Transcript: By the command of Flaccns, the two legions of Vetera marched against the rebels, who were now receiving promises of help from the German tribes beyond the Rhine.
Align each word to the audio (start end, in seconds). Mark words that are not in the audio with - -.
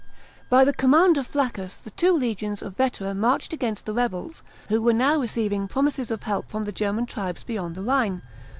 By 0.49 0.63
the 0.63 0.73
command 0.73 1.19
of 1.19 1.31
Flaccns, 1.31 1.77
the 1.79 1.91
two 1.91 2.11
legions 2.11 2.63
of 2.63 2.75
Vetera 2.75 3.13
marched 3.13 3.53
against 3.53 3.85
the 3.85 3.93
rebels, 3.93 4.41
who 4.67 4.81
were 4.81 4.93
now 4.93 5.21
receiving 5.21 5.67
promises 5.67 6.09
of 6.09 6.23
help 6.23 6.49
from 6.49 6.63
the 6.63 6.71
German 6.71 7.05
tribes 7.05 7.43
beyond 7.43 7.75
the 7.75 7.83
Rhine. 7.83 8.23